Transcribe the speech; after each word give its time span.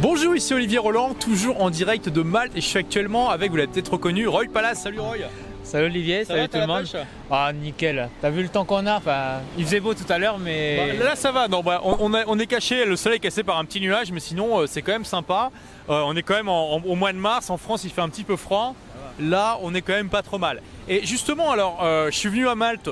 Bonjour, 0.00 0.34
ici 0.34 0.54
Olivier 0.54 0.78
Roland, 0.78 1.14
toujours 1.14 1.60
en 1.62 1.70
direct 1.70 2.08
de 2.08 2.22
Malte 2.22 2.52
et 2.56 2.60
je 2.60 2.66
suis 2.66 2.78
actuellement 2.78 3.30
avec, 3.30 3.50
vous 3.50 3.56
l'avez 3.56 3.70
peut-être 3.70 3.92
reconnu, 3.92 4.26
Roy 4.26 4.44
Palace. 4.52 4.82
Salut 4.82 5.00
Roy 5.00 5.16
Salut 5.62 5.86
Olivier, 5.86 6.24
Ça 6.24 6.28
salut 6.28 6.40
va, 6.42 6.48
tout 6.48 6.58
le 6.58 6.66
monde. 6.66 6.86
Ah 7.30 7.52
nickel, 7.52 8.08
t'as 8.22 8.30
vu 8.30 8.42
le 8.42 8.48
temps 8.48 8.64
qu'on 8.64 8.86
a? 8.86 8.96
Enfin, 8.96 9.40
Il 9.58 9.64
faisait 9.64 9.80
beau 9.80 9.92
tout 9.94 10.10
à 10.10 10.18
l'heure 10.18 10.38
mais... 10.38 10.94
Bah, 10.98 11.04
Là 11.04 11.16
ça 11.16 11.32
va, 11.32 11.48
non, 11.48 11.62
bah, 11.62 11.80
on, 11.84 11.96
on 12.00 12.14
a- 12.14 12.24
on 12.26 12.38
est 12.38 12.46
caché, 12.46 12.84
le 12.86 12.96
soleil 12.96 13.16
est 13.18 13.20
cassé 13.20 13.42
par 13.42 13.58
un 13.58 13.64
petit 13.66 13.80
nuage, 13.80 14.10
mais 14.10 14.20
sinon 14.20 14.60
euh, 14.60 14.66
c'est 14.66 14.80
quand 14.82 14.92
même 14.92 15.04
sympa. 15.04 15.50
Euh, 15.90 16.02
on 16.06 16.16
est 16.16 16.22
quand 16.22 16.34
même 16.34 16.48
en- 16.48 16.76
en- 16.76 16.82
au 16.82 16.94
mois 16.94 17.12
de 17.12 17.18
mars, 17.18 17.50
en 17.50 17.58
France 17.58 17.84
il 17.84 17.90
fait 17.90 18.00
un 18.00 18.08
petit 18.08 18.24
peu 18.24 18.36
froid. 18.36 18.74
Là 19.20 19.58
on 19.62 19.74
est 19.74 19.82
quand 19.82 19.92
même 19.92 20.08
pas 20.08 20.22
trop 20.22 20.38
mal. 20.38 20.62
Et 20.88 21.04
justement 21.04 21.50
alors, 21.50 21.80
euh, 21.82 22.10
je 22.10 22.16
suis 22.16 22.30
venu 22.30 22.48
à 22.48 22.54
Malte. 22.54 22.88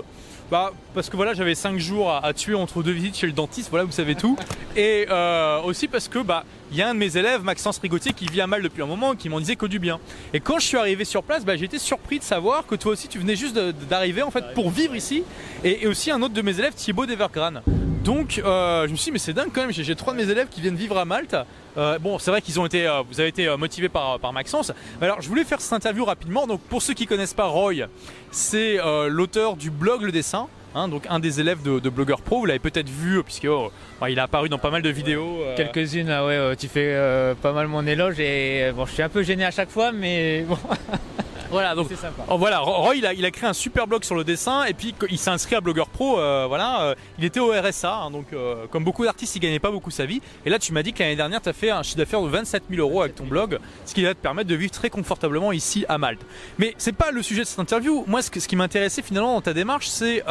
Bah, 0.50 0.72
parce 0.94 1.10
que 1.10 1.16
voilà, 1.16 1.34
j'avais 1.34 1.54
5 1.54 1.78
jours 1.78 2.10
à, 2.10 2.32
tuer 2.32 2.54
entre 2.54 2.82
deux 2.82 2.92
visites 2.92 3.16
chez 3.16 3.26
le 3.26 3.32
dentiste, 3.32 3.68
voilà, 3.68 3.84
vous 3.84 3.92
savez 3.92 4.14
tout. 4.14 4.36
Et 4.76 5.06
euh, 5.10 5.60
aussi 5.62 5.88
parce 5.88 6.08
que 6.08 6.20
bah, 6.20 6.44
il 6.70 6.76
y 6.78 6.82
a 6.82 6.88
un 6.88 6.94
de 6.94 6.98
mes 6.98 7.16
élèves, 7.16 7.42
Maxence 7.42 7.78
Rigotier, 7.78 8.12
qui 8.12 8.26
vit 8.26 8.40
à 8.40 8.46
Malte 8.46 8.64
depuis 8.64 8.82
un 8.82 8.86
moment, 8.86 9.14
qui 9.14 9.28
m'en 9.28 9.40
disait 9.40 9.56
que 9.56 9.66
du 9.66 9.78
bien. 9.78 9.98
Et 10.32 10.40
quand 10.40 10.58
je 10.58 10.66
suis 10.66 10.78
arrivé 10.78 11.04
sur 11.04 11.22
place, 11.22 11.44
bah, 11.44 11.56
j'ai 11.56 11.66
été 11.66 11.78
surpris 11.78 12.18
de 12.18 12.24
savoir 12.24 12.66
que 12.66 12.76
toi 12.76 12.92
aussi 12.92 13.08
tu 13.08 13.18
venais 13.18 13.36
juste 13.36 13.58
d'arriver 13.58 14.22
en 14.22 14.30
fait 14.30 14.54
pour 14.54 14.70
vivre 14.70 14.94
ici. 14.96 15.22
Et, 15.64 15.84
et 15.84 15.86
aussi 15.86 16.10
un 16.10 16.22
autre 16.22 16.34
de 16.34 16.42
mes 16.42 16.58
élèves, 16.58 16.74
Thibaut 16.74 17.06
Devergrane. 17.06 17.62
Donc 18.08 18.40
euh, 18.42 18.86
je 18.86 18.92
me 18.92 18.96
suis 18.96 19.04
dit 19.04 19.12
mais 19.12 19.18
c'est 19.18 19.34
dingue 19.34 19.50
quand 19.52 19.60
même, 19.60 19.70
j'ai 19.70 19.94
trois 19.94 20.14
de 20.14 20.18
mes 20.18 20.30
élèves 20.30 20.48
qui 20.50 20.62
viennent 20.62 20.76
vivre 20.76 20.96
à 20.96 21.04
Malte. 21.04 21.36
Euh, 21.76 21.98
bon 21.98 22.18
c'est 22.18 22.30
vrai 22.30 22.40
qu'ils 22.40 22.58
ont 22.58 22.64
été, 22.64 22.86
euh, 22.86 23.02
vous 23.02 23.20
avez 23.20 23.28
été 23.28 23.54
motivés 23.58 23.90
par, 23.90 24.18
par 24.18 24.32
Maxence. 24.32 24.72
Alors 25.02 25.20
je 25.20 25.28
voulais 25.28 25.44
faire 25.44 25.60
cette 25.60 25.74
interview 25.74 26.06
rapidement. 26.06 26.46
Donc 26.46 26.62
pour 26.62 26.80
ceux 26.80 26.94
qui 26.94 27.04
connaissent 27.04 27.34
pas 27.34 27.44
Roy, 27.44 27.84
c'est 28.30 28.78
l'auteur 29.08 29.56
du 29.56 29.70
blog 29.70 30.00
Le 30.04 30.10
Dessin. 30.10 30.46
hein, 30.74 30.88
donc 30.88 31.04
un 31.10 31.18
des 31.20 31.38
élèves 31.40 31.62
de, 31.62 31.80
de 31.80 31.90
Blogueur 31.90 32.22
Pro, 32.22 32.38
vous 32.38 32.46
l'avez 32.46 32.60
peut-être 32.60 32.88
vu 32.88 33.22
puisque 33.22 33.44
oh, 33.44 33.70
il 34.08 34.18
a 34.18 34.22
apparu 34.22 34.48
dans 34.48 34.56
pas 34.56 34.70
mal 34.70 34.80
de 34.80 34.88
vidéos. 34.88 35.42
Quelques-unes, 35.58 36.08
ah 36.08 36.24
ouais, 36.24 36.56
tu 36.56 36.66
fais 36.66 36.96
pas 37.42 37.52
mal 37.52 37.66
mon 37.66 37.86
éloge 37.86 38.18
et 38.20 38.72
bon, 38.74 38.86
je 38.86 38.92
suis 38.92 39.02
un 39.02 39.10
peu 39.10 39.22
gêné 39.22 39.44
à 39.44 39.50
chaque 39.50 39.70
fois 39.70 39.92
mais 39.92 40.46
bon, 40.48 40.56
Voilà 41.50 41.74
donc 41.74 41.88
sympa. 41.90 42.24
Oh, 42.28 42.36
voilà, 42.36 42.58
Roy 42.60 42.96
il 42.96 43.06
a, 43.06 43.14
il 43.14 43.24
a 43.24 43.30
créé 43.30 43.48
un 43.48 43.52
super 43.54 43.86
blog 43.86 44.04
sur 44.04 44.14
le 44.14 44.22
dessin 44.24 44.64
et 44.64 44.74
puis 44.74 44.94
il 45.10 45.18
s'est 45.18 45.30
inscrit 45.30 45.54
à 45.56 45.60
Blogueur 45.60 45.88
Pro. 45.88 46.18
euh, 46.18 46.44
voilà, 46.46 46.82
euh, 46.82 46.94
il 47.18 47.24
était 47.24 47.40
au 47.40 47.50
RSA, 47.52 47.92
hein, 47.94 48.10
donc 48.10 48.26
euh, 48.32 48.66
comme 48.70 48.84
beaucoup 48.84 49.04
d'artistes, 49.04 49.34
il 49.36 49.40
gagnait 49.40 49.58
pas 49.58 49.70
beaucoup 49.70 49.90
sa 49.90 50.04
vie. 50.04 50.20
Et 50.44 50.50
là, 50.50 50.58
tu 50.58 50.72
m'as 50.72 50.82
dit 50.82 50.92
que 50.92 51.02
l'année 51.02 51.16
dernière, 51.16 51.40
tu 51.40 51.48
as 51.48 51.52
fait 51.54 51.70
un 51.70 51.82
chiffre 51.82 51.96
d'affaires 51.98 52.20
de 52.22 52.28
27 52.28 52.64
000 52.70 52.80
euros 52.86 53.00
avec 53.02 53.14
ton 53.14 53.24
blog, 53.24 53.58
ce 53.86 53.94
qui 53.94 54.02
va 54.02 54.12
te 54.14 54.20
permettre 54.20 54.48
de 54.48 54.54
vivre 54.54 54.72
très 54.72 54.90
confortablement 54.90 55.52
ici 55.52 55.86
à 55.88 55.96
Malte. 55.96 56.20
Mais 56.58 56.74
c'est 56.76 56.92
pas 56.92 57.10
le 57.10 57.22
sujet 57.22 57.42
de 57.42 57.46
cette 57.46 57.58
interview. 57.60 58.04
Moi, 58.06 58.20
ce, 58.22 58.30
que- 58.30 58.40
ce 58.40 58.48
qui 58.48 58.56
m'intéressait 58.56 59.02
finalement 59.02 59.32
dans 59.34 59.40
ta 59.40 59.54
démarche, 59.54 59.88
c'est 59.88 60.22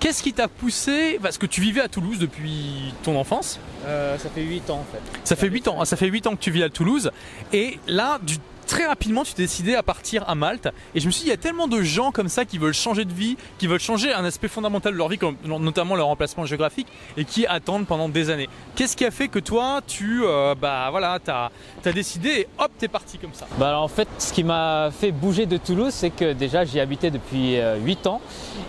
qu'est-ce 0.00 0.22
qui 0.22 0.32
t'a 0.32 0.48
poussé 0.48 1.18
parce 1.22 1.38
que 1.38 1.46
tu 1.46 1.60
vivais 1.60 1.80
à 1.80 1.88
Toulouse 1.88 2.18
depuis 2.18 2.92
ton 3.02 3.16
enfance. 3.16 3.58
Euh, 3.86 4.16
ça 4.18 4.28
fait 4.28 4.42
8 4.42 4.70
ans 4.70 4.80
en 4.80 4.86
fait. 4.92 5.00
Ça 5.24 5.36
fait 5.36 5.48
8 5.48 5.68
ans, 5.68 5.80
hein, 5.80 5.84
ça 5.84 5.96
fait 5.96 6.06
8 6.06 6.26
ans 6.26 6.36
que 6.36 6.40
tu 6.40 6.50
vis 6.50 6.62
à 6.62 6.68
Toulouse 6.70 7.10
et 7.52 7.78
là 7.86 8.18
du- 8.22 8.36
très 8.68 8.86
rapidement 8.86 9.24
tu 9.24 9.32
t'es 9.34 9.42
décidé 9.42 9.74
à 9.74 9.82
partir 9.82 10.22
à 10.28 10.34
Malte 10.36 10.68
et 10.94 11.00
je 11.00 11.06
me 11.06 11.10
suis 11.10 11.22
dit 11.22 11.26
il 11.28 11.30
y 11.30 11.34
a 11.34 11.38
tellement 11.38 11.66
de 11.66 11.82
gens 11.82 12.12
comme 12.12 12.28
ça 12.28 12.44
qui 12.44 12.58
veulent 12.58 12.72
changer 12.74 13.04
de 13.04 13.12
vie, 13.12 13.36
qui 13.58 13.66
veulent 13.66 13.80
changer 13.80 14.12
un 14.12 14.24
aspect 14.24 14.46
fondamental 14.48 14.92
de 14.92 14.98
leur 14.98 15.08
vie 15.08 15.18
comme 15.18 15.36
notamment 15.44 15.96
leur 15.96 16.08
emplacement 16.08 16.44
géographique 16.46 16.86
et 17.16 17.24
qui 17.24 17.46
attendent 17.46 17.86
pendant 17.86 18.08
des 18.08 18.30
années. 18.30 18.48
Qu'est-ce 18.76 18.96
qui 18.96 19.04
a 19.04 19.10
fait 19.10 19.28
que 19.28 19.38
toi 19.40 19.80
tu 19.86 20.20
euh, 20.22 20.54
bah 20.54 20.88
voilà, 20.90 21.18
t'as 21.24 21.50
as 21.84 21.92
décidé 21.92 22.28
et 22.28 22.48
hop, 22.58 22.70
t'es 22.78 22.88
parti 22.88 23.18
comme 23.18 23.32
ça? 23.32 23.46
Bah 23.58 23.78
en 23.80 23.88
fait, 23.88 24.06
ce 24.18 24.32
qui 24.32 24.44
m'a 24.44 24.90
fait 24.92 25.10
bouger 25.10 25.46
de 25.46 25.56
Toulouse, 25.56 25.92
c'est 25.92 26.10
que 26.10 26.32
déjà 26.34 26.64
j'y 26.64 26.78
habitais 26.78 27.10
depuis 27.10 27.56
8 27.82 28.06
ans 28.06 28.20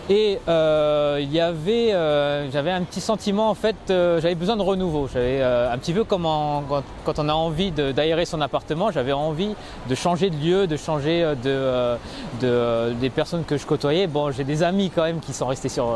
et 0.10 0.40
euh, 0.48 1.20
il 1.22 1.32
y 1.32 1.40
avait, 1.40 1.94
euh, 1.94 2.50
j'avais 2.52 2.72
un 2.72 2.84
petit 2.84 3.02
sentiment 3.02 3.50
en 3.50 3.56
fait, 3.56 3.76
euh, 3.90 4.20
j'avais 4.22 4.36
besoin 4.36 4.56
de 4.56 4.62
renouveau. 4.62 5.08
J'avais 5.14 5.42
euh, 5.42 5.72
un 5.72 5.78
petit 5.78 5.94
peu 5.94 6.04
comme 6.06 6.26
en- 6.26 6.64
quand, 6.68 6.84
quand 7.06 7.20
on 7.20 7.30
a 7.30 7.34
envie 7.34 7.72
d'aérer 7.72 8.26
son 8.26 8.40
appartement, 8.42 8.92
j'avais 8.92 9.12
envie 9.12 9.54
de 9.90 9.96
changer 9.96 10.30
de 10.30 10.38
lieu, 10.38 10.68
de 10.68 10.78
changer 10.78 11.24
euh, 11.24 11.36
de, 11.36 11.50
euh, 11.50 11.98
euh, 12.44 12.94
des 12.94 13.10
personnes 13.10 13.44
que 13.44 13.58
je 13.58 13.66
côtoyais. 13.66 14.08
Bon, 14.08 14.32
j'ai 14.32 14.44
des 14.44 14.62
amis 14.62 14.92
quand 14.94 15.04
même 15.04 15.20
qui 15.20 15.34
sont 15.34 15.48
restés 15.48 15.70
sur, 15.70 15.90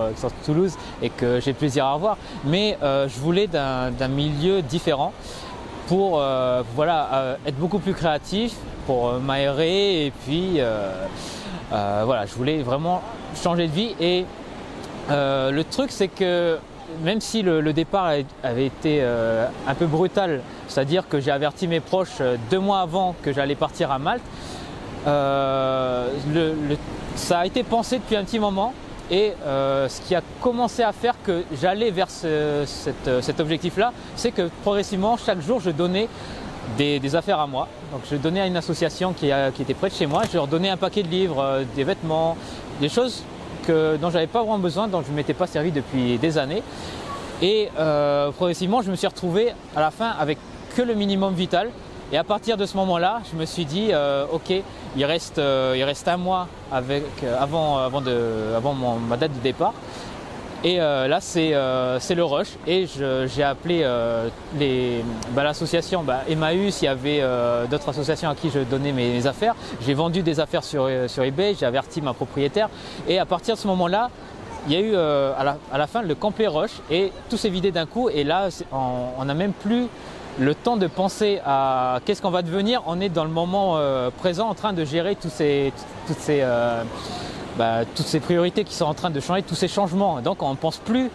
Toulouse 0.46 0.74
et 1.02 1.10
que 1.10 1.40
j'ai 1.40 1.54
plaisir 1.54 1.86
à 1.86 1.94
revoir, 1.94 2.18
mais 2.46 2.78
je 2.82 3.20
voulais 3.20 3.48
d'un 3.48 4.08
milieu 4.08 4.62
différent 4.62 5.14
pour 5.88 6.22
voilà, 6.76 7.38
être 7.46 7.58
beaucoup 7.58 7.80
plus 7.80 7.94
créatif, 7.94 8.56
pour 8.88 9.14
m'aérer 9.20 10.06
et 10.06 10.12
puis 10.12 10.60
voilà, 11.70 12.26
je 12.26 12.34
voulais 12.34 12.64
vraiment 12.64 13.02
changer 13.42 13.68
de 13.68 13.74
vie 13.74 13.96
et 14.00 14.26
le 15.10 15.62
truc 15.64 15.92
c'est 15.92 16.08
que 16.08 16.58
même 17.04 17.22
si 17.22 17.42
le, 17.42 17.74
départ 17.74 18.12
avait 18.44 18.66
été 18.66 19.00
euh, 19.02 19.48
un 19.68 19.76
peu 19.76 19.86
brutal, 19.86 20.42
c'est-à-dire 20.68 21.08
que 21.08 21.20
j'ai 21.20 21.32
averti 21.32 21.68
mes 21.68 21.80
proches 21.80 22.18
euh, 22.22 22.38
deux 22.50 22.60
mois 22.60 22.82
avant 22.82 23.16
que 23.22 23.34
j'allais 23.34 23.56
partir 23.56 23.92
à 23.92 24.00
Malte, 24.00 24.24
euh, 25.08 26.08
ça 27.16 27.40
a 27.40 27.46
été 27.46 27.64
pensé 27.64 28.00
depuis 28.00 28.16
un 28.16 28.24
petit 28.24 28.40
moment 28.40 28.74
et 29.12 29.34
ce 29.46 30.02
qui 30.08 30.16
a 30.16 30.22
commencé 30.42 30.82
à 30.82 30.92
faire 30.94 31.14
que 31.24 31.44
j'allais 31.62 31.92
vers 31.92 32.10
ce- 32.10 32.64
cet, 32.66 33.40
objectif-là, 33.40 33.92
c'est 34.16 34.32
que 34.32 34.50
progressivement, 34.64 35.18
chaque 35.18 35.42
jour, 35.42 35.60
je 35.60 35.70
donnais 35.70 36.08
des, 36.78 37.16
affaires 37.16 37.40
à 37.40 37.46
moi. 37.46 37.68
Donc 37.92 38.02
je 38.10 38.16
donnais 38.16 38.40
à 38.40 38.48
une 38.48 38.56
association 38.56 39.14
qui, 39.14 39.30
était 39.30 39.74
près 39.74 39.90
de 39.90 39.94
chez 39.94 40.08
moi, 40.08 40.24
je 40.32 40.38
leur 40.38 40.48
donnais 40.48 40.70
un 40.70 40.78
paquet 40.78 41.04
de 41.04 41.10
livres, 41.10 41.64
des 41.76 41.84
vêtements, 41.84 42.38
des 42.80 42.90
choses 42.90 43.24
que, 43.66 43.98
dont 43.98 44.10
j'avais 44.10 44.28
pas 44.28 44.40
vraiment 44.40 44.60
besoin, 44.60 44.88
dont 44.88 45.02
je 45.02 45.12
ne 45.12 45.16
m'étais 45.16 45.34
pas 45.34 45.48
servi 45.48 45.72
depuis 45.72 46.18
des 46.18 46.38
années. 46.38 46.64
Et 47.42 47.70
euh, 47.78 48.32
progressivement, 48.32 48.82
je 48.82 48.92
me 48.92 48.96
suis 48.96 49.08
retrouvé 49.08 49.54
à 49.76 49.82
la 49.82 49.92
fin 49.92 50.12
avec 50.20 50.38
que 50.76 50.82
le 50.82 50.94
minimum 50.94 51.34
vital. 51.34 51.70
Et 52.12 52.18
à 52.18 52.24
partir 52.24 52.58
de 52.58 52.66
ce 52.66 52.78
moment-là, 52.78 53.22
je 53.32 53.38
me 53.38 53.46
suis 53.46 53.66
dit, 53.66 53.90
euh, 53.92 54.26
ok, 54.32 54.54
il 54.96 55.06
reste, 55.06 55.40
euh, 55.40 55.74
il 55.76 55.84
reste 55.84 56.08
un 56.08 56.18
mois 56.18 56.48
avant, 56.72 57.90
ma 59.00 59.18
date 59.18 59.34
de 59.34 59.40
départ. 59.40 59.74
Et 60.64 60.80
euh, 60.80 61.10
là, 61.10 61.20
c'est 61.20 61.54
euh, 61.54 62.00
c'est 62.00 62.16
le 62.16 62.24
rush. 62.24 62.50
Et 62.66 62.88
j'ai 62.88 63.44
appelé 63.44 63.82
euh, 63.84 64.30
bah, 65.32 65.44
l'association 65.44 66.04
bah, 66.04 66.22
Emmaüs. 66.30 66.82
Il 66.82 66.86
y 66.86 66.88
avait 66.88 67.22
d'autres 67.70 67.90
associations 67.90 68.30
à 68.30 68.36
qui 68.36 68.50
je 68.50 68.60
donnais 68.60 68.94
mes, 68.94 69.28
affaires. 69.28 69.56
J'ai 69.82 69.94
vendu 69.94 70.22
des 70.22 70.40
affaires 70.40 70.64
sur, 70.64 70.90
eBay. 70.90 71.56
J'ai 71.60 71.66
averti 71.66 72.02
ma 72.02 72.14
propriétaire. 72.14 72.70
Et 73.08 73.20
à 73.20 73.26
partir 73.26 73.56
de 73.56 73.60
ce 73.60 73.68
moment-là, 73.68 74.10
il 74.68 74.74
y 74.74 74.78
a 74.78 74.80
eu 74.80 74.96
à, 74.96 75.78
la, 75.78 75.88
fin 75.88 76.02
le 76.02 76.16
complet 76.16 76.48
rush 76.48 76.72
et 76.90 77.12
tout 77.30 77.36
s'est 77.36 77.50
vidé 77.50 77.72
d'un 77.72 77.86
coup. 77.86 78.10
Et 78.10 78.24
là, 78.24 78.48
on 78.72 79.26
n'a 79.26 79.34
même 79.34 79.52
plus 79.52 79.88
le 80.40 80.56
temps 80.56 80.78
de 80.78 80.88
penser 80.88 81.42
à 81.46 82.00
qu'est-ce 82.06 82.22
qu'on 82.22 82.32
va 82.32 82.42
devenir. 82.42 82.82
On 82.88 83.02
est 83.02 83.10
dans 83.10 83.26
le 83.26 83.30
moment 83.30 83.78
présent 84.18 84.48
en 84.48 84.54
train 84.54 84.72
de 84.72 84.86
gérer 84.86 85.16
tous 85.16 85.30
ces, 85.30 85.74
toutes 86.08 86.20
ces, 86.20 86.42
bah, 87.58 87.86
toutes 87.96 88.08
ces 88.08 88.20
priorités 88.20 88.64
qui 88.64 88.74
sont 88.74 88.86
en 88.86 88.94
train 88.94 89.10
de 89.10 89.20
changer, 89.20 89.44
tous 89.44 89.56
ces 89.56 89.68
changements. 89.68 90.22
Donc 90.22 90.42
on 90.42 90.52
ne 90.52 90.56
pense 90.56 90.78
plus 90.78 91.10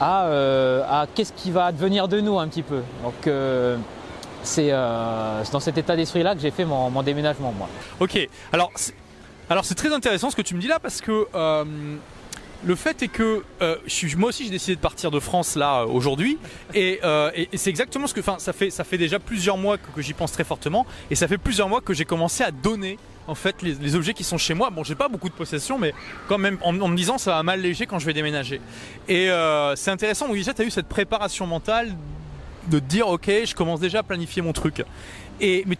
à, 0.00 0.26
euh, 0.26 0.82
à 0.88 1.06
qu'est-ce 1.14 1.32
qui 1.32 1.50
va 1.50 1.66
advenir 1.66 2.08
de 2.08 2.20
nous 2.20 2.38
un 2.38 2.48
petit 2.48 2.62
peu. 2.62 2.82
Donc 3.02 3.26
euh, 3.26 3.76
c'est 4.42 4.72
euh, 4.72 5.44
c'est 5.44 5.52
dans 5.52 5.60
cet 5.60 5.78
état 5.78 5.96
d'esprit-là 5.96 6.34
que 6.34 6.40
j'ai 6.40 6.50
fait 6.50 6.64
mon, 6.64 7.02
déménagement 7.02 7.52
moi. 7.52 7.68
Ok, 8.00 8.18
alors 8.52 8.72
c'est, 8.74 9.74
très 9.74 9.92
intéressant 9.92 10.30
ce 10.30 10.36
que 10.36 10.42
tu 10.42 10.54
me 10.54 10.60
dis 10.60 10.68
là 10.68 10.78
parce 10.78 11.00
que 11.00 11.26
le 12.64 12.74
fait 12.74 13.02
est 13.02 13.08
que 13.08 13.44
moi 14.16 14.30
aussi 14.30 14.44
j'ai 14.44 14.50
décidé 14.50 14.76
de 14.76 14.80
partir 14.80 15.10
de 15.10 15.20
France 15.20 15.56
là 15.56 15.84
aujourd'hui 15.84 16.38
et, 16.74 17.00
c'est 17.54 17.70
exactement 17.70 18.06
ce 18.06 18.14
que, 18.14 18.20
enfin 18.20 18.36
ça 18.38 18.52
fait 18.52 18.70
ça 18.70 18.82
fait 18.82 18.98
déjà 18.98 19.18
plusieurs 19.18 19.58
mois 19.58 19.76
que 19.78 20.00
j'y 20.00 20.14
pense 20.14 20.32
très 20.32 20.44
fortement 20.44 20.86
et 21.10 21.14
ça 21.14 21.28
fait 21.28 21.38
plusieurs 21.38 21.68
mois 21.68 21.80
que 21.80 21.92
j'ai 21.92 22.04
commencé 22.04 22.42
à 22.42 22.50
donner 22.50 22.98
en 23.26 23.34
fait 23.34 23.62
les, 23.62 23.94
objets 23.94 24.14
qui 24.14 24.24
sont 24.24 24.38
chez 24.38 24.54
moi. 24.54 24.70
Bon 24.70 24.84
j'ai 24.84 24.94
pas 24.94 25.08
beaucoup 25.08 25.28
de 25.28 25.34
possessions 25.34 25.78
mais 25.78 25.94
quand 26.28 26.38
même 26.38 26.58
en, 26.62 26.72
me 26.72 26.96
disant 26.96 27.18
ça 27.18 27.32
va 27.32 27.42
mal 27.42 27.60
léger 27.60 27.86
quand 27.86 27.98
je 27.98 28.06
vais 28.06 28.14
déménager 28.14 28.60
et 29.08 29.30
euh, 29.30 29.76
c'est 29.76 29.90
intéressant. 29.90 30.26
Donc 30.26 30.36
déjà 30.36 30.54
tu 30.54 30.62
as 30.62 30.64
eu 30.64 30.70
cette 30.70 30.88
préparation 30.88 31.46
mentale 31.46 31.94
de 32.68 32.78
te 32.78 32.84
dire 32.84 33.08
ok 33.08 33.30
je 33.44 33.54
commence 33.54 33.80
déjà 33.80 34.00
à 34.00 34.02
planifier 34.02 34.42
mon 34.42 34.52
truc 34.52 34.84
et 35.40 35.64
mais 35.66 35.76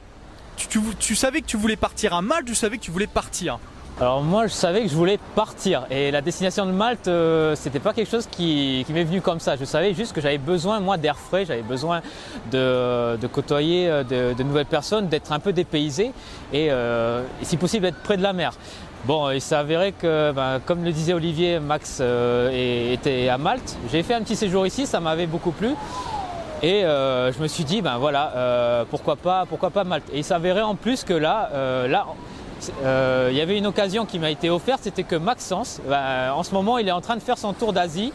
tu, 0.98 1.14
savais 1.14 1.40
que 1.40 1.46
tu 1.46 1.56
voulais 1.56 1.76
partir 1.76 2.14
à 2.14 2.22
Malte, 2.22 2.46
tu 2.46 2.54
savais 2.54 2.78
que 2.78 2.82
tu 2.82 2.90
voulais 2.90 3.06
partir. 3.06 3.58
Alors 3.98 4.22
moi 4.22 4.46
je 4.46 4.52
savais 4.52 4.82
que 4.82 4.88
je 4.88 4.94
voulais 4.94 5.18
partir 5.34 5.86
et 5.90 6.10
la 6.10 6.20
destination 6.20 6.66
de 6.66 6.70
Malte 6.70 7.08
euh, 7.08 7.54
c'était 7.54 7.78
pas 7.78 7.94
quelque 7.94 8.10
chose 8.10 8.26
qui, 8.30 8.84
m'est 8.90 9.04
venu 9.04 9.22
comme 9.22 9.40
ça. 9.40 9.56
Je 9.56 9.64
savais 9.64 9.94
juste 9.94 10.12
que 10.12 10.20
j'avais 10.20 10.36
besoin 10.36 10.80
moi 10.80 10.98
d'air 10.98 11.16
frais, 11.16 11.46
j'avais 11.46 11.62
besoin 11.62 12.02
de, 12.52 13.26
côtoyer 13.32 13.88
euh, 13.88 14.04
de, 14.34 14.42
nouvelles 14.42 14.66
personnes, 14.66 15.08
d'être 15.08 15.32
un 15.32 15.38
peu 15.38 15.54
dépaysé 15.54 16.12
et, 16.52 16.68
euh, 16.70 17.22
et 17.40 17.46
si 17.46 17.56
possible 17.56 17.84
d'être 17.84 18.02
près 18.02 18.18
de 18.18 18.22
la 18.22 18.34
mer. 18.34 18.52
Bon, 19.06 19.30
il 19.30 19.40
s'est 19.40 19.54
avéré 19.54 19.92
que, 19.92 20.30
ben, 20.32 20.60
comme 20.66 20.84
le 20.84 20.92
disait 20.92 21.14
Olivier, 21.14 21.58
Max 21.58 22.02
était 22.52 23.30
à 23.30 23.38
Malte. 23.38 23.78
J'ai 23.90 24.02
fait 24.02 24.12
un 24.12 24.20
petit 24.20 24.36
séjour 24.36 24.66
ici, 24.66 24.84
ça 24.84 25.00
m'avait 25.00 25.26
beaucoup 25.26 25.52
plu. 25.52 25.70
Et 26.62 26.82
je 26.82 27.40
me 27.40 27.46
suis 27.46 27.62
dit, 27.64 27.82
ben 27.82 27.98
voilà, 27.98 28.84
pourquoi 28.90 29.14
pas, 29.14 29.46
pourquoi 29.46 29.70
pas 29.70 29.84
Malte. 29.84 30.08
Et 30.12 30.18
il 30.18 30.24
s'avérait 30.24 30.62
en 30.62 30.74
plus 30.74 31.04
que 31.04 31.14
là, 31.14 31.50
euh, 31.52 31.86
euh, 32.82 33.28
il 33.30 33.36
y 33.36 33.40
avait 33.40 33.58
une 33.58 33.66
occasion 33.66 34.06
qui 34.06 34.18
m'a 34.18 34.30
été 34.30 34.50
offerte, 34.50 34.80
c'était 34.82 35.02
que 35.02 35.16
Maxence, 35.16 35.80
ben, 35.88 36.32
en 36.32 36.42
ce 36.42 36.52
moment, 36.52 36.78
il 36.78 36.88
est 36.88 36.92
en 36.92 37.00
train 37.00 37.16
de 37.16 37.22
faire 37.22 37.38
son 37.38 37.52
tour 37.52 37.72
d'Asie 37.72 38.12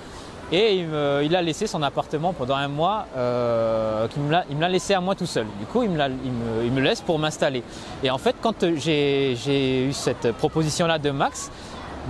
Et 0.52 0.86
il, 1.24 1.36
a 1.36 1.42
laissé 1.42 1.68
son 1.68 1.82
appartement 1.82 2.34
pendant 2.34 2.56
un 2.56 2.68
mois, 2.68 3.06
euh, 3.16 4.08
il 4.50 4.56
me 4.56 4.62
l'a 4.62 4.70
laissé 4.70 4.94
à 4.94 5.00
moi 5.00 5.16
tout 5.16 5.26
seul. 5.26 5.46
Du 5.60 5.66
coup, 5.66 5.84
il 5.84 5.90
me, 5.90 6.82
laisse 6.82 7.02
pour 7.02 7.20
m'installer. 7.20 7.64
Et 8.04 8.12
en 8.12 8.18
fait, 8.18 8.36
quand 8.42 8.66
j'ai 8.76 9.86
eu 9.86 9.94
cette 9.94 10.32
proposition-là 10.34 11.00
de 11.00 11.12
Max, 11.12 11.52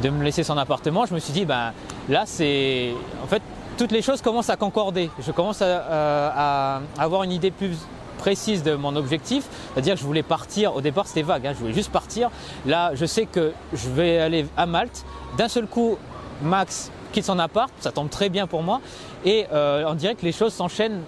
de 0.02 0.10
me 0.10 0.24
laisser 0.24 0.44
son 0.44 0.58
appartement, 0.58 1.06
je 1.06 1.14
me 1.14 1.20
suis 1.20 1.34
dit, 1.34 1.46
ben 1.46 1.74
là, 2.10 2.24
c'est. 2.26 2.94
En 3.24 3.28
fait, 3.28 3.42
toutes 3.78 3.92
les 3.92 4.02
choses 4.02 4.22
commencent 4.22 4.50
à 4.50 4.58
concorder. 4.58 5.10
Je 5.20 5.32
commence 5.32 5.62
à, 5.62 6.82
avoir 6.98 7.24
une 7.24 7.32
idée 7.32 7.52
plus 7.52 7.78
précise 8.22 8.62
de 8.62 8.76
mon 8.76 8.96
objectif, 8.96 9.44
c'est-à-dire 9.74 9.96
que 9.96 10.00
je 10.00 10.06
voulais 10.06 10.22
partir, 10.22 10.76
au 10.76 10.82
départ 10.82 11.08
c'était 11.08 11.24
vague, 11.24 11.48
hein, 11.48 11.54
je 11.56 11.60
voulais 11.60 11.74
juste 11.74 11.92
partir. 11.92 12.30
Là, 12.68 12.92
je 12.94 13.06
sais 13.06 13.26
que 13.26 13.52
je 13.74 13.90
vais 13.90 14.20
aller 14.20 14.46
à 14.56 14.68
Malte. 14.68 15.04
D'un 15.40 15.48
seul 15.48 15.66
coup, 15.66 15.98
Max 16.44 16.92
quitte 17.12 17.26
son 17.26 17.40
appart, 17.40 17.72
ça 17.80 17.92
tombe 17.92 18.10
très 18.10 18.30
bien 18.30 18.46
pour 18.46 18.62
moi. 18.62 18.80
Et 19.26 19.48
euh, 19.52 19.84
on 19.88 19.96
dirait 19.96 20.14
que 20.14 20.24
les 20.24 20.32
choses 20.32 20.54
s'enchaînent 20.54 21.02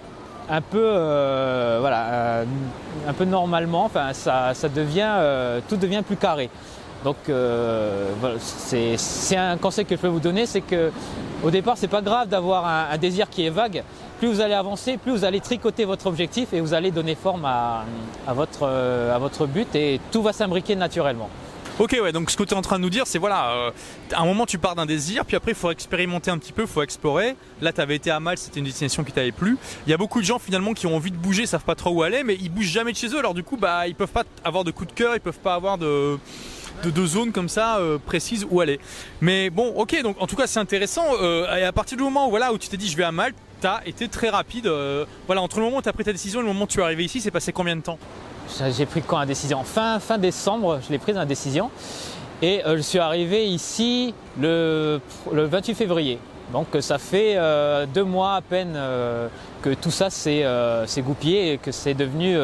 un 0.50 0.60
peu, 0.60 0.82
euh, 0.82 1.78
voilà, 1.80 2.04
euh, 2.06 2.44
un 3.08 3.12
peu 3.12 3.24
normalement. 3.24 3.84
Enfin, 3.84 4.12
ça, 4.12 4.52
devient, 4.74 5.14
tout 5.68 5.76
devient 5.76 6.02
plus 6.04 6.16
carré. 6.16 6.50
Donc, 7.04 7.16
c'est 8.40 9.36
un 9.36 9.56
conseil 9.56 9.84
que 9.84 9.94
je 9.94 10.00
peux 10.00 10.08
vous 10.08 10.20
donner, 10.20 10.46
c'est 10.46 10.62
que 10.62 10.90
au 11.44 11.50
départ, 11.50 11.76
c'est 11.76 11.88
pas 11.88 12.02
grave 12.02 12.28
d'avoir 12.28 12.66
un, 12.66 12.96
désir 12.98 13.28
qui 13.28 13.44
est 13.44 13.50
vague. 13.50 13.84
Plus 14.18 14.28
vous 14.28 14.40
allez 14.40 14.54
avancer, 14.54 14.96
plus 14.96 15.12
vous 15.12 15.24
allez 15.24 15.40
tricoter 15.40 15.84
votre 15.84 16.06
objectif 16.06 16.52
et 16.52 16.60
vous 16.60 16.74
allez 16.74 16.90
donner 16.90 17.14
forme 17.14 17.44
à, 17.44 17.84
votre, 18.28 18.66
à 18.66 19.18
votre 19.18 19.46
but 19.46 19.74
et 19.74 20.00
tout 20.10 20.22
va 20.22 20.32
s'imbriquer 20.32 20.76
naturellement. 20.76 21.28
Ok, 21.80 21.98
ouais, 22.00 22.12
donc 22.12 22.30
ce 22.30 22.36
que 22.36 22.44
tu 22.44 22.54
es 22.54 22.56
en 22.56 22.62
train 22.62 22.78
de 22.78 22.84
nous 22.84 22.90
dire, 22.90 23.04
c'est 23.04 23.18
voilà, 23.18 23.50
euh, 23.50 23.70
à 24.12 24.22
un 24.22 24.24
moment 24.24 24.46
tu 24.46 24.58
pars 24.58 24.76
d'un 24.76 24.86
désir, 24.86 25.24
puis 25.24 25.34
après 25.34 25.50
il 25.50 25.56
faut 25.56 25.72
expérimenter 25.72 26.30
un 26.30 26.38
petit 26.38 26.52
peu, 26.52 26.62
il 26.62 26.68
faut 26.68 26.82
explorer. 26.82 27.34
Là, 27.60 27.72
tu 27.72 27.80
avais 27.80 27.96
été 27.96 28.12
à 28.12 28.20
Mal, 28.20 28.38
c'était 28.38 28.60
une 28.60 28.66
destination 28.66 29.02
qui 29.02 29.10
t'avait 29.10 29.32
plu. 29.32 29.58
Il 29.84 29.90
y 29.90 29.92
a 29.92 29.96
beaucoup 29.96 30.20
de 30.20 30.24
gens 30.24 30.38
finalement 30.38 30.72
qui 30.72 30.86
ont 30.86 30.94
envie 30.94 31.10
de 31.10 31.16
bouger, 31.16 31.46
savent 31.46 31.64
pas 31.64 31.74
trop 31.74 31.90
où 31.90 32.02
aller, 32.04 32.22
mais 32.22 32.36
ils 32.40 32.48
bougent 32.48 32.70
jamais 32.70 32.92
de 32.92 32.96
chez 32.96 33.08
eux, 33.08 33.18
alors 33.18 33.34
du 33.34 33.42
coup, 33.42 33.56
bah, 33.56 33.88
ils 33.88 33.96
peuvent 33.96 34.06
pas 34.06 34.22
avoir 34.44 34.62
de 34.62 34.70
coup 34.70 34.84
de 34.84 34.92
cœur, 34.92 35.16
ils 35.16 35.20
peuvent 35.20 35.40
pas 35.40 35.54
avoir 35.54 35.76
de 35.76 36.16
de, 36.82 37.06
zones 37.06 37.32
comme 37.32 37.48
ça 37.48 37.78
euh, 37.78 37.98
précises 37.98 38.46
où 38.50 38.60
aller. 38.60 38.80
Mais 39.20 39.50
bon, 39.50 39.68
ok, 39.76 40.02
donc 40.02 40.16
en 40.20 40.26
tout 40.26 40.36
cas 40.36 40.46
c'est 40.46 40.60
intéressant. 40.60 41.04
Euh, 41.22 41.56
et 41.56 41.64
à 41.64 41.72
partir 41.72 41.96
du 41.96 42.02
moment 42.02 42.26
où, 42.26 42.30
voilà, 42.30 42.52
où 42.52 42.58
tu 42.58 42.68
t'es 42.68 42.76
dit 42.76 42.88
je 42.88 42.96
vais 42.96 43.04
à 43.04 43.12
Malte, 43.12 43.36
tu 43.60 43.66
as 43.66 43.82
été 43.86 44.08
très 44.08 44.28
rapide. 44.28 44.70
voilà, 45.26 45.40
entre 45.42 45.58
le 45.58 45.64
moment 45.64 45.78
où 45.78 45.82
tu 45.82 45.88
as 45.88 45.92
pris 45.92 46.04
ta 46.04 46.12
décision 46.12 46.40
et 46.40 46.42
le 46.42 46.48
moment 46.48 46.64
où 46.64 46.68
tu 46.68 46.80
es 46.80 46.82
arrivé 46.82 47.04
ici, 47.04 47.20
c'est 47.20 47.30
passé 47.30 47.52
combien 47.52 47.76
de 47.76 47.82
temps? 47.82 47.98
J'ai 48.76 48.86
pris 48.86 49.02
quand 49.02 49.18
la 49.18 49.26
décision? 49.26 49.64
Fin, 49.64 49.98
fin 50.00 50.18
décembre, 50.18 50.80
je 50.86 50.92
l'ai 50.92 50.98
prise 50.98 51.16
la 51.16 51.24
décision. 51.24 51.70
Et 52.42 52.64
euh, 52.66 52.76
je 52.76 52.82
suis 52.82 52.98
arrivé 52.98 53.46
ici 53.46 54.14
le, 54.40 55.00
28 55.32 55.74
février. 55.74 56.18
Donc 56.52 56.66
ça 56.80 56.98
fait 56.98 57.36
euh, 57.36 57.86
deux 57.86 58.04
mois 58.04 58.34
à 58.34 58.42
peine 58.42 58.74
euh, 58.76 59.28
que 59.62 59.70
tout 59.70 59.90
ça 59.90 60.10
s'est 60.10 60.44
goupillé 60.98 61.54
et 61.54 61.58
que 61.58 61.72
c'est 61.72 61.94
devenu 61.94 62.36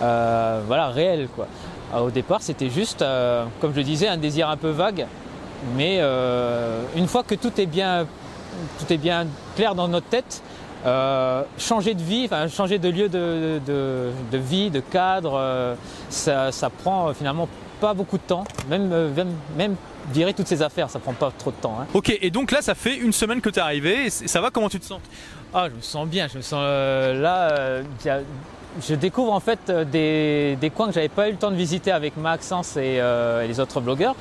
voilà, 0.00 0.88
réel. 0.88 1.28
Quoi. 1.34 1.46
au 2.00 2.10
départ, 2.10 2.42
c'était 2.42 2.70
juste, 2.70 3.04
comme 3.60 3.72
je 3.72 3.78
le 3.78 3.84
disais, 3.84 4.08
un 4.08 4.16
désir 4.16 4.48
un 4.48 4.56
peu 4.56 4.70
vague. 4.70 5.06
Mais 5.76 6.00
une 6.96 7.06
fois 7.08 7.22
que 7.22 7.34
tout 7.34 7.60
est 7.60 7.66
bien, 7.66 8.06
tout 8.78 8.92
est 8.92 8.98
bien 8.98 9.26
clair 9.56 9.74
dans 9.74 9.88
notre 9.88 10.06
tête, 10.06 10.42
euh, 10.86 11.42
changer 11.56 11.94
de 11.94 12.02
vie, 12.02 12.24
enfin, 12.26 12.46
changer 12.48 12.78
de 12.78 12.90
lieu 12.90 13.08
de, 13.08 14.10
vie, 14.32 14.70
de 14.70 14.80
cadre, 14.80 15.34
euh, 15.38 15.74
ça, 16.10 16.50
prend 16.82 17.08
euh, 17.08 17.12
finalement 17.14 17.48
pas 17.80 17.94
beaucoup 17.94 18.18
de 18.18 18.22
temps. 18.22 18.44
Même, 18.68 18.92
même, 19.56 19.76
virer 20.12 20.34
toutes 20.34 20.46
ces 20.46 20.60
affaires, 20.60 20.90
ça 20.90 20.98
prend 20.98 21.14
pas 21.14 21.32
trop 21.38 21.50
de 21.50 21.56
temps. 21.56 21.78
Hein. 21.80 21.86
Ok, 21.94 22.14
et 22.20 22.30
donc 22.30 22.50
là, 22.50 22.60
ça 22.60 22.74
fait 22.74 22.96
une 22.96 23.12
semaine 23.12 23.40
que 23.40 23.48
tu 23.48 23.58
es 23.58 23.62
arrivé. 23.62 24.06
Et 24.06 24.10
ça 24.10 24.42
va 24.42 24.50
Comment 24.50 24.68
tu 24.68 24.78
te 24.78 24.84
sens? 24.84 25.00
Ah, 25.54 25.68
je 25.70 25.76
me 25.76 25.80
sens 25.80 26.06
bien. 26.06 26.28
Je 26.28 26.36
me 26.36 26.42
sens 26.42 26.60
là 26.60 27.80
je 28.80 28.94
découvre 28.94 29.32
en 29.32 29.40
fait 29.40 29.58
euh, 29.68 30.56
des, 30.60 30.70
coins 30.70 30.88
que 30.88 30.94
j'avais 30.94 31.08
pas 31.08 31.28
eu 31.28 31.32
le 31.32 31.36
temps 31.36 31.50
de 31.50 31.56
visiter 31.56 31.92
avec 31.92 32.16
Maxence 32.16 32.76
et, 32.76 32.98
euh, 32.98 33.46
les 33.46 33.60
autres 33.60 33.80
blogueurs. 33.80 34.16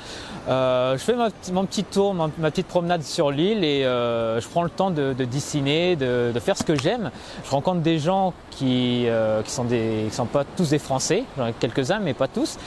Euh, 0.47 0.97
je 0.97 1.03
fais 1.03 1.15
mon 1.51 1.65
petit 1.65 1.83
tour, 1.83 2.13
ma, 2.13 2.29
petite 2.51 2.67
promenade 2.67 3.03
sur 3.03 3.31
l'île 3.31 3.63
et 3.63 3.83
je 3.83 4.47
prends 4.49 4.63
le 4.63 4.69
temps 4.69 4.91
de, 4.91 5.13
dessiner, 5.13 5.95
de, 5.95 6.39
faire 6.39 6.57
ce 6.57 6.63
que 6.63 6.75
j'aime. 6.75 7.11
Je 7.45 7.51
rencontre 7.51 7.81
des 7.81 7.99
gens 7.99 8.33
qui, 8.51 9.07
qui 9.45 9.51
sont 9.51 9.63
des, 9.63 10.09
sont 10.11 10.25
pas 10.25 10.43
tous 10.43 10.69
des 10.69 10.79
Français, 10.79 11.23
quelques-uns 11.59 11.99
mais 11.99 12.13
pas 12.13 12.27
tous, 12.27 12.57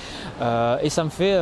et 0.83 0.91
ça 0.91 1.05
me 1.05 1.11
fait, 1.11 1.35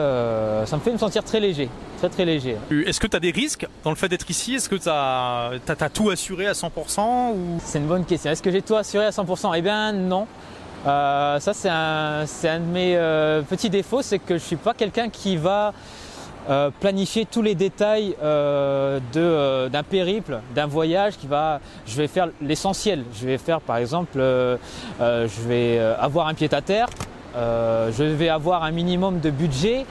ça 0.66 0.76
me 0.76 0.80
fait 0.80 0.92
me 0.92 0.98
sentir 0.98 1.22
très 1.22 1.38
léger, 1.38 1.68
très 2.08 2.24
très 2.24 2.24
léger. 2.24 2.56
Est-ce 2.86 3.00
que 3.00 3.06
tu 3.06 3.16
as 3.16 3.20
des 3.20 3.30
risques 3.30 3.66
dans 3.82 3.90
le 3.90 3.96
fait 3.96 4.08
d'être 4.08 4.28
ici? 4.28 4.54
Est-ce 4.54 4.68
que 4.68 4.76
tu 4.76 4.88
as, 4.88 5.52
as, 5.66 5.88
tout 5.88 6.10
assuré 6.10 6.46
à 6.46 6.52
100% 6.52 7.32
ou... 7.32 7.60
C'est 7.64 7.78
une 7.78 7.86
bonne 7.86 8.04
question. 8.04 8.30
Est-ce 8.30 8.42
que 8.42 8.50
j'ai 8.50 8.62
tout 8.62 8.76
assuré 8.76 9.06
à 9.06 9.10
100% 9.10 9.52
Eh 9.56 9.62
bien 9.62 9.92
non. 9.92 10.26
Euh, 10.86 11.40
ça, 11.40 11.54
c'est 11.54 11.70
un, 11.70 12.24
de 12.58 12.64
mes 12.64 12.94
euh, 12.96 13.40
petits 13.42 13.70
défauts, 13.70 14.02
c'est 14.02 14.18
que 14.18 14.30
je 14.30 14.34
ne 14.34 14.38
suis 14.38 14.56
pas 14.56 14.74
quelqu'un 14.74 15.08
qui 15.08 15.38
va 15.38 15.72
euh, 16.50 16.68
planifier 16.78 17.24
tous 17.24 17.40
les 17.40 17.54
détails 17.54 18.14
d'un 18.20 19.82
périple, 19.88 20.40
d'un 20.54 20.66
voyage. 20.66 21.16
Qui 21.16 21.26
va, 21.26 21.60
je 21.86 21.96
vais 21.96 22.08
faire 22.08 22.28
l'essentiel. 22.42 23.04
Je 23.18 23.26
vais 23.26 23.38
faire, 23.38 23.62
par 23.62 23.78
exemple, 23.78 24.18
je 24.18 25.48
vais 25.48 25.78
avoir 25.78 26.28
un 26.28 26.34
pied 26.34 26.52
à 26.52 26.60
terre. 26.60 26.88
je 27.34 28.04
vais 28.04 28.28
avoir 28.28 28.62
un 28.62 28.72
minimum 28.72 29.20
de 29.20 29.30
budget. 29.30 29.86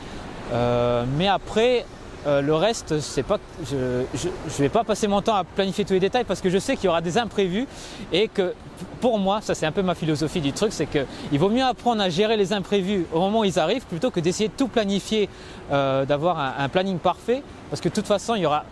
mais 1.17 1.27
après, 1.27 1.85
euh, 2.25 2.41
le 2.41 2.55
reste, 2.55 2.95
je 2.99 3.75
ne 3.75 4.57
vais 4.57 4.69
pas 4.69 4.83
passer 4.83 5.07
mon 5.07 5.21
temps 5.21 5.35
à 5.35 5.43
planifier 5.43 5.83
tous 5.83 5.93
les 5.93 5.99
détails 5.99 6.23
parce 6.23 6.41
que 6.41 6.49
je 6.49 6.57
sais 6.57 6.75
qu'il 6.75 6.85
y 6.85 6.87
aura 6.87 7.01
des 7.01 7.17
imprévus 7.17 7.67
et 8.13 8.29
que 8.29 8.53
pour 9.01 9.19
moi, 9.19 9.41
ça 9.41 9.55
c'est 9.55 9.65
un 9.65 9.71
peu 9.71 9.81
ma 9.81 9.95
philosophie 9.95 10.39
du 10.39 10.53
truc, 10.53 10.71
c'est 10.71 10.85
qu'il 10.85 11.39
vaut 11.39 11.49
mieux 11.49 11.63
apprendre 11.63 12.01
à 12.01 12.09
gérer 12.09 12.37
les 12.37 12.53
imprévus 12.53 13.05
au 13.13 13.19
moment 13.19 13.41
où 13.41 13.45
ils 13.45 13.59
arrivent 13.59 13.85
plutôt 13.85 14.09
que 14.09 14.21
d'essayer 14.21 14.47
de 14.47 14.53
tout 14.53 14.69
planifier, 14.69 15.27
euh, 15.71 16.05
d'avoir 16.05 16.39
un, 16.59 16.69
planning 16.69 16.97
parfait 16.97 17.43
parce 17.69 17.81
que 17.81 17.89
de 17.89 17.93
toute 17.93 18.07
façon, 18.07 18.35
il 18.35 18.43
y 18.43 18.45
aura 18.45 18.63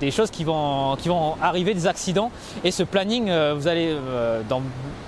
des 0.00 0.10
choses 0.10 0.30
qui 0.30 0.44
vont, 0.44 0.96
arriver, 1.40 1.72
des 1.72 1.86
accidents 1.86 2.30
et 2.62 2.70
ce 2.70 2.82
planning, 2.82 3.30
euh, 3.30 3.54
vous 3.56 3.68
allez 3.68 3.96
dans 4.50 4.60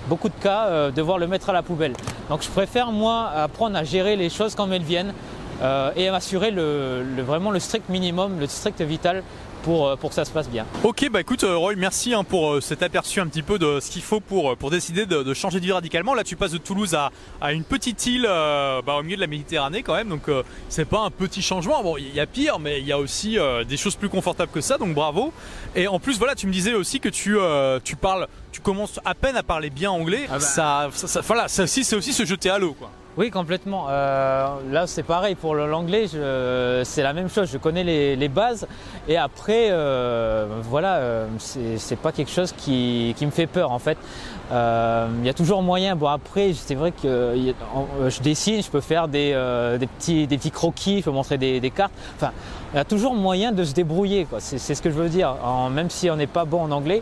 beaucoup 0.09 0.29
de 0.29 0.33
cas 0.41 0.89
devoir 0.89 1.19
le 1.19 1.27
mettre 1.27 1.51
à 1.51 1.53
la 1.53 1.61
poubelle. 1.61 1.93
Donc 2.29 2.41
je 2.41 2.49
préfère 2.49 2.91
moi 2.91 3.29
apprendre 3.29 3.77
à 3.77 3.83
gérer 3.83 4.15
les 4.15 4.29
choses 4.29 4.55
comme 4.55 4.73
elles 4.73 4.81
viennent 4.81 5.13
euh, 5.61 5.91
et 5.95 6.09
m'assurer 6.09 6.51
le, 6.51 7.03
vraiment 7.21 7.51
le 7.51 7.59
strict 7.59 7.89
minimum, 7.89 8.39
le 8.39 8.47
strict 8.47 8.81
vital 8.81 9.23
pour, 9.63 9.87
euh, 9.87 9.95
pour, 9.95 10.09
que 10.09 10.15
ça 10.15 10.25
se 10.25 10.31
passe 10.31 10.49
bien. 10.49 10.65
Ok, 10.83 11.07
bah 11.11 11.21
écoute 11.21 11.43
euh, 11.43 11.55
Roy, 11.55 11.75
merci 11.75 12.15
hein, 12.15 12.23
pour 12.23 12.63
cet 12.63 12.81
aperçu 12.81 13.19
un 13.19 13.27
petit 13.27 13.43
peu 13.43 13.59
de 13.59 13.79
ce 13.79 13.91
qu'il 13.91 14.01
faut 14.01 14.19
pour, 14.19 14.57
pour 14.57 14.71
décider 14.71 15.05
de, 15.05 15.33
changer 15.35 15.59
de 15.59 15.65
vie 15.65 15.71
radicalement. 15.71 16.15
Là, 16.15 16.23
tu 16.23 16.35
passes 16.35 16.51
de 16.51 16.57
Toulouse 16.57 16.95
à, 16.95 17.11
à 17.41 17.53
une 17.53 17.63
petite 17.63 18.03
île 18.07 18.23
bah, 18.23 18.95
au 18.97 19.03
milieu 19.03 19.17
de 19.17 19.21
la 19.21 19.27
Méditerranée 19.27 19.83
quand 19.83 19.93
même, 19.93 20.09
donc 20.09 20.23
c'est 20.69 20.85
pas 20.85 21.01
un 21.01 21.11
petit 21.11 21.43
changement. 21.43 21.83
Bon, 21.83 21.95
il 21.97 22.13
y 22.13 22.19
a 22.19 22.25
pire, 22.25 22.57
mais 22.57 22.79
il 22.79 22.87
y 22.87 22.91
a 22.91 22.97
aussi 22.97 23.37
des 23.67 23.77
choses 23.77 23.95
plus 23.95 24.09
confortables 24.09 24.51
que 24.51 24.61
ça, 24.61 24.79
donc 24.79 24.95
bravo. 24.95 25.31
Et 25.75 25.87
en 25.87 25.99
plus, 25.99 26.17
voilà, 26.17 26.33
tu 26.33 26.47
me 26.47 26.51
disais 26.51 26.73
aussi 26.73 26.99
que 26.99 27.09
tu, 27.09 27.37
tu 27.83 27.95
parles, 27.95 28.27
tu 28.51 28.61
commences 28.61 28.99
à 29.05 29.13
peine 29.13 29.35
à 29.35 29.43
parler 29.43 29.69
bien 29.69 29.91
anglais. 29.91 30.25
Ah 30.27 30.33
bah. 30.33 30.39
ça, 30.39 30.89
ça, 30.93 31.21
voilà, 31.21 31.47
ça 31.47 31.63
aussi, 31.63 31.83
c'est 31.83 31.95
aussi 31.95 32.13
se 32.13 32.25
jeter 32.25 32.49
à 32.49 32.57
l'eau, 32.57 32.73
quoi. 32.73 32.89
Oui, 33.17 33.29
complètement. 33.29 33.87
Euh, 33.89 34.47
là, 34.71 34.87
c'est 34.87 35.03
pareil 35.03 35.35
pour 35.35 35.53
l'anglais, 35.53 36.07
c'est 36.07 37.03
la 37.03 37.13
même 37.13 37.29
chose. 37.29 37.49
Je 37.51 37.57
connais 37.57 37.83
les, 37.83 38.29
bases 38.29 38.67
et 39.09 39.17
après, 39.17 39.67
euh, 39.69 40.45
voilà, 40.63 40.95
euh, 40.95 41.27
c'est 41.37 41.97
pas 41.97 42.13
quelque 42.13 42.31
chose 42.31 42.53
qui, 42.53 43.13
me 43.21 43.31
fait 43.31 43.47
peur 43.47 43.71
en 43.71 43.79
fait. 43.79 43.97
Il 44.51 45.25
y 45.25 45.29
a 45.29 45.33
toujours 45.35 45.61
moyen. 45.61 45.97
Bon, 45.97 46.07
après, 46.07 46.53
c'est 46.53 46.75
vrai 46.75 46.91
que 46.91 47.53
je 48.07 48.21
dessine, 48.21 48.63
je 48.63 48.69
peux 48.69 48.81
faire 48.81 49.09
des, 49.09 49.35
petits, 49.97 50.25
des 50.25 50.37
petits 50.37 50.51
croquis, 50.51 50.99
je 50.99 51.05
peux 51.05 51.11
montrer 51.11 51.37
des, 51.37 51.71
cartes. 51.71 51.93
Enfin, 52.15 52.31
il 52.73 52.77
y 52.77 52.79
a 52.79 52.85
toujours 52.85 53.13
moyen 53.13 53.51
de 53.51 53.65
se 53.65 53.73
débrouiller. 53.73 54.25
C'est 54.39 54.57
ce 54.57 54.81
que 54.81 54.89
je 54.89 54.95
veux 54.95 55.09
dire. 55.09 55.35
même 55.69 55.89
si 55.89 56.09
on 56.09 56.15
n'est 56.15 56.27
pas 56.27 56.45
bon 56.45 56.63
en 56.63 56.71
anglais, 56.71 57.01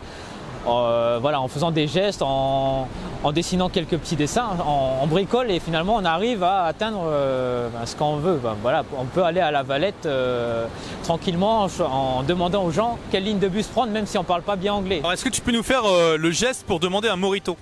euh, 0.68 1.20
voilà, 1.22 1.40
en 1.42 1.48
faisant 1.48 1.72
des 1.72 1.88
gestes, 1.88 2.22
en, 2.22 2.88
dessinant 3.34 3.70
quelques 3.70 3.98
petits 3.98 4.16
dessins, 4.16 4.48
en, 4.66 5.06
bricole 5.08 5.52
et 5.52 5.60
finalement 5.60 5.96
on 5.96 6.06
arrive 6.06 6.44
à 6.44 6.64
atteindre 6.64 7.04
euh, 7.06 7.70
ben, 7.70 7.86
ce 7.86 7.96
qu'on 7.96 8.18
veut. 8.18 8.40
Ben, 8.42 8.56
voilà, 8.62 8.84
on 8.98 9.06
peut 9.06 9.24
aller 9.24 9.40
à 9.40 9.52
la 9.52 9.64
Valette 9.64 10.06
euh, 10.06 10.66
tranquillement 11.04 11.68
en, 11.80 12.24
demandant 12.24 12.64
aux 12.64 12.72
gens 12.72 12.98
quelle 13.12 13.24
ligne 13.24 13.40
de 13.40 13.48
bus 13.48 13.68
prendre 13.68 13.92
même 13.92 14.06
si 14.06 14.18
on 14.18 14.22
ne 14.22 14.28
parle 14.28 14.42
pas 14.42 14.56
bien 14.56 14.74
anglais. 14.74 15.02
est-ce 15.12 15.24
que 15.24 15.30
tu 15.30 15.42
peux 15.42 15.52
nous 15.52 15.64
faire 15.64 15.84
le 16.18 16.32
geste 16.32 16.66
pour 16.66 16.80
demander 16.80 17.08
un 17.08 17.16
morito? 17.16 17.58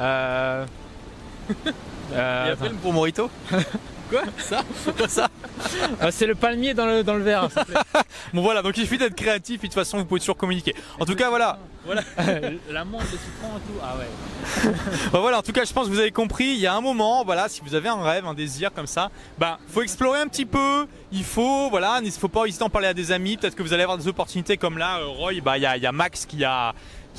Euh... 0.00 0.64
Il 2.10 2.16
y 2.16 2.50
a 2.50 2.56
film 2.56 2.76
pour 2.76 2.92
morito 2.92 3.28
Quoi 4.08 4.22
Ça 4.38 4.62
Quoi 4.96 5.08
ça 5.08 5.28
Euh, 6.02 6.10
C'est 6.10 6.26
le 6.26 6.34
palmier 6.34 6.74
dans 6.74 6.86
le, 6.86 7.02
dans 7.04 7.14
le 7.14 7.22
verre. 7.22 7.48
plaît. 7.48 7.74
Bon 8.34 8.42
voilà, 8.42 8.62
donc 8.62 8.76
il 8.76 8.82
suffit 8.82 8.98
d'être 8.98 9.14
créatif 9.14 9.56
et 9.56 9.66
de 9.68 9.72
toute 9.72 9.74
façon 9.74 9.98
vous 9.98 10.04
pouvez 10.04 10.20
toujours 10.20 10.36
communiquer. 10.36 10.74
En 10.98 11.04
tout 11.04 11.14
cas 11.14 11.28
voilà. 11.28 11.58
Voilà. 11.84 12.02
La 12.18 12.84
citron 12.84 13.56
et 13.56 13.60
tout. 13.66 13.80
Ah 13.82 13.96
ouais. 13.96 14.72
Bah 15.12 15.20
voilà, 15.20 15.38
en 15.38 15.42
tout 15.42 15.52
cas, 15.52 15.64
je 15.64 15.72
pense 15.72 15.86
que 15.86 15.92
vous 15.92 15.98
avez 16.00 16.10
compris. 16.10 16.44
Il 16.44 16.58
y 16.58 16.66
a 16.66 16.74
un 16.74 16.82
moment, 16.82 17.24
voilà, 17.24 17.48
si 17.48 17.62
vous 17.64 17.74
avez 17.74 17.88
un 17.88 18.02
rêve, 18.02 18.26
un 18.26 18.34
désir 18.34 18.72
comme 18.74 18.86
ça, 18.86 19.10
bah, 19.38 19.58
faut 19.68 19.80
explorer 19.82 20.20
un 20.20 20.28
petit 20.28 20.44
peu. 20.44 20.86
Il 21.12 21.24
faut, 21.24 21.70
voilà, 21.70 22.00
il 22.04 22.12
faut 22.12 22.28
pas 22.28 22.44
hésiter 22.44 22.62
à 22.62 22.66
en 22.66 22.70
parler 22.70 22.88
à 22.88 22.94
des 22.94 23.10
amis. 23.10 23.38
Peut-être 23.38 23.54
que 23.54 23.62
vous 23.62 23.72
allez 23.72 23.84
avoir 23.84 23.96
des 23.96 24.06
opportunités 24.08 24.58
comme 24.58 24.76
là, 24.76 24.98
euh, 24.98 25.06
Roy. 25.06 25.40
Bah, 25.42 25.56
il 25.56 25.62
y 25.62 25.66
a, 25.66 25.76
il 25.78 25.82
y 25.82 25.86
a 25.86 25.92
Max 25.92 26.26
qui 26.26 26.44
a, 26.44 26.74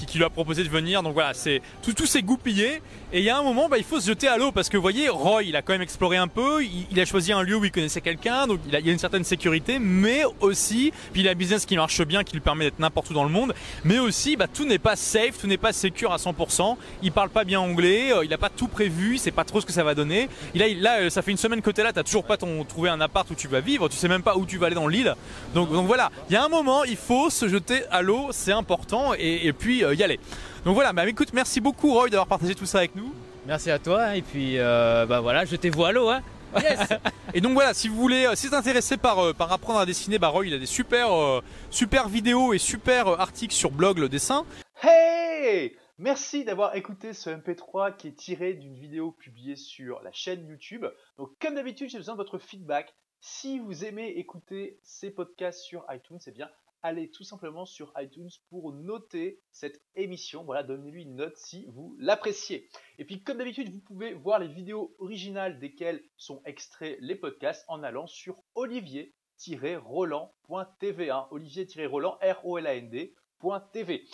qui, 0.06 0.18
lui 0.18 0.24
a 0.24 0.30
proposé 0.30 0.64
de 0.64 0.70
venir. 0.70 1.04
Donc 1.04 1.14
voilà, 1.14 1.34
c'est 1.34 1.62
tout, 1.82 1.94
tout 1.94 2.06
s'est 2.06 2.22
goupillé. 2.22 2.82
Et 3.12 3.20
il 3.20 3.24
y 3.24 3.30
a 3.30 3.38
un 3.38 3.44
moment, 3.44 3.70
bah, 3.70 3.80
il 3.80 3.84
faut 3.84 4.00
se 4.00 4.08
jeter 4.08 4.28
à 4.28 4.38
l'eau 4.38 4.52
parce 4.52 4.70
que 4.70 4.78
vous 4.78 4.84
voyez, 4.84 5.10
Roy, 5.10 5.44
il 5.44 5.56
a 5.56 5.62
quand 5.62 5.74
même 5.74 5.82
exploré 5.82 6.18
un 6.18 6.28
peu. 6.28 6.64
Il, 6.64 7.00
a 7.00 7.06
choisi 7.06 7.32
un 7.32 7.42
lieu 7.42 7.56
où 7.56 7.66
il 7.66 7.72
connaissait 7.72 8.02
quelqu'un, 8.02 8.46
donc 8.46 8.60
il, 8.68 8.74
y 8.74 8.90
a 8.90 8.92
une 8.92 9.00
certaine 9.00 9.24
sécurité, 9.24 9.80
mais 9.80 10.24
aussi, 10.42 10.94
puis 11.12 11.22
il 11.22 11.28
a 11.28 11.32
un 11.32 11.36
business 11.36 11.66
qui 11.66 11.76
marche 11.76 12.02
bien, 12.06 12.24
qui 12.24 12.34
lui 12.34 12.40
permet 12.40 12.66
d'être 12.66 12.80
n'importe 12.80 13.10
où 13.10 13.14
dans 13.14 13.24
le 13.24 13.30
monde. 13.30 13.56
Mais 13.84 13.98
aussi, 13.98 14.36
bah, 14.36 14.48
tout 14.48 14.66
n'est 14.66 14.78
pas 14.78 14.96
safe, 14.96 15.40
tout 15.40 15.48
n'est 15.48 15.58
pas 15.58 15.74
secure 15.74 16.14
à 16.14 16.18
100%. 16.18 16.78
Il 17.02 17.12
parle 17.12 17.30
pas 17.30 17.46
bien 17.46 17.60
anglais, 17.60 18.14
euh, 18.14 18.26
il 18.26 18.34
a 18.34 18.38
pas 18.38 18.50
tout 18.50 18.68
prévu, 18.68 19.16
il 19.16 19.20
sait 19.20 19.32
pas 19.32 19.44
trop 19.44 19.60
ce 19.60 19.66
que 19.66 19.74
ça 19.74 19.84
va 19.84 19.96
donner. 19.96 20.30
Il 20.54 20.82
là, 20.82 21.00
euh, 21.00 21.10
ça 21.10 21.22
fait 21.22 21.32
une 21.32 21.38
semaine 21.38 21.62
que 21.62 21.70
là, 21.82 21.94
t'as 21.94 22.04
toujours 22.04 22.26
pas 22.26 22.38
ton, 22.38 22.64
trouvé 22.64 22.90
un 22.90 23.02
appart 23.02 23.30
où 23.32 23.36
tu 23.36 23.48
vas 23.48 23.62
vivre, 23.62 23.90
tu 23.90 23.96
sais 23.96 24.08
même 24.08 24.22
pas 24.22 24.38
où 24.38 24.46
tu 24.46 24.58
vas 24.58 24.68
aller 24.68 24.76
dans 24.76 24.88
l'île. 24.88 25.16
Donc, 25.54 25.72
donc 25.72 25.88
voilà, 25.88 26.12
il 26.30 26.34
y 26.34 26.36
a 26.36 26.44
un 26.44 26.50
moment, 26.50 26.84
il 26.84 26.98
faut 26.98 27.30
se 27.30 27.48
jeter 27.48 27.84
à 27.92 28.02
l'eau, 28.02 28.30
c'est 28.32 28.52
important, 28.52 29.14
et, 29.18 29.48
et 29.48 29.54
puis 29.54 29.84
euh, 29.84 29.89
y 29.94 30.04
aller. 30.04 30.20
Donc 30.66 30.76
voilà, 30.76 30.94
bah 30.94 31.08
écoute, 31.08 31.34
merci 31.34 31.62
beaucoup 31.62 31.94
Roy 31.94 32.10
d'avoir 32.10 32.28
partagé 32.28 32.56
tout 32.56 32.66
ça 32.66 32.80
avec 32.80 32.96
nous. 32.96 33.14
Merci 33.46 33.72
à 33.72 33.80
toi. 33.80 34.16
Et 34.16 34.22
puis, 34.22 34.58
euh, 34.58 35.06
bah 35.06 35.22
voilà, 35.22 35.46
jetez-vous 35.46 35.86
à 35.86 35.92
l'eau. 35.92 36.10
Hein. 36.10 36.22
Et 37.34 37.42
donc 37.42 37.54
voilà, 37.54 37.74
si 37.74 37.88
vous 37.88 37.96
voulez, 37.96 38.26
euh, 38.26 38.36
si 38.36 38.48
vous 38.48 38.54
êtes 38.54 38.60
intéressé 38.60 38.98
par, 38.98 39.20
euh, 39.20 39.34
par 39.34 39.52
apprendre 39.52 39.80
à 39.80 39.86
dessiner, 39.86 40.20
bah 40.20 40.30
Roy, 40.30 40.48
il 40.48 40.54
a 40.54 40.58
des 40.58 40.66
super, 40.66 41.14
euh, 41.14 41.42
super 41.70 42.10
vidéos 42.10 42.54
et 42.54 42.58
super 42.58 43.08
euh, 43.08 43.18
articles 43.18 43.54
sur 43.54 43.72
blog 43.72 44.00
le 44.00 44.10
dessin. 44.10 44.46
Hey 44.82 45.76
Merci 45.98 46.46
d'avoir 46.46 46.76
écouté 46.76 47.12
ce 47.12 47.30
MP3 47.30 47.98
qui 47.98 48.08
est 48.08 48.16
tiré 48.16 48.54
d'une 48.54 48.76
vidéo 48.76 49.12
publiée 49.12 49.58
sur 49.58 50.02
la 50.02 50.14
chaîne 50.14 50.48
YouTube. 50.48 50.86
Donc 51.18 51.32
comme 51.42 51.56
d'habitude, 51.56 51.90
j'ai 51.90 51.98
besoin 51.98 52.16
de 52.16 52.20
votre 52.20 52.40
feedback. 52.40 52.96
Si 53.20 53.60
vous 53.60 53.84
aimez 53.84 54.08
écouter 54.18 54.80
ces 54.82 55.12
podcasts 55.12 55.60
sur 55.60 55.86
iTunes, 55.92 56.20
eh 56.26 56.32
bien 56.32 56.50
allez 56.82 57.12
tout 57.12 57.24
simplement 57.24 57.66
sur 57.66 57.94
iTunes 57.98 58.30
pour 58.50 58.74
noter 58.74 59.42
cette 59.52 59.82
émission. 59.96 60.44
Voilà, 60.44 60.64
donnez-lui 60.64 61.04
une 61.04 61.16
note 61.16 61.38
si 61.38 61.66
vous 61.68 61.96
l'appréciez. 62.00 62.68
Et 62.98 63.06
puis 63.06 63.24
comme 63.24 63.38
d'habitude, 63.38 63.72
vous 63.72 63.82
pouvez 63.82 64.14
voir 64.14 64.40
les 64.40 64.48
vidéos 64.48 64.96
originales 65.00 65.60
desquelles 65.60 66.04
sont 66.18 66.42
extraits 66.46 66.98
les 67.02 67.16
podcasts 67.16 67.66
en 67.68 67.84
allant 67.84 68.08
sur 68.08 68.42
olivier-roland.tv. 68.56 71.10
hein. 71.10 71.28
Olivier-roland, 71.32 72.18
R-O-L-A-N-D. 72.22 73.16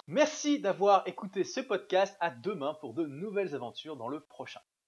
Merci 0.08 0.60
d'avoir 0.60 1.08
écouté 1.08 1.44
ce 1.44 1.60
podcast. 1.60 2.16
À 2.20 2.30
demain 2.30 2.76
pour 2.76 2.94
de 2.94 3.06
nouvelles 3.06 3.56
aventures 3.56 3.98
dans 3.98 4.08
le 4.08 4.20
prochain. 4.20 4.62